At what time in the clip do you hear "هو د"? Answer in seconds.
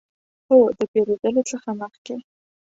0.49-0.79